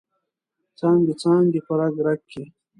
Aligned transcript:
څانګې، 0.79 1.13
څانګې 1.21 1.59
په 1.67 1.73
رګ، 1.79 1.95
رګ 2.05 2.21
کې 2.31 2.43